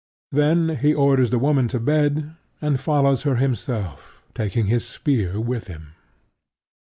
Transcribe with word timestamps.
Then 0.31 0.77
he 0.81 0.95
orders 0.95 1.29
the 1.29 1.37
woman 1.37 1.67
to 1.67 1.79
bed, 1.79 2.35
and 2.59 2.79
follows 2.79 3.21
her 3.21 3.35
himself, 3.35 4.19
taking 4.33 4.65
his 4.65 4.83
spear 4.83 5.39
with 5.39 5.67
him. 5.67 5.93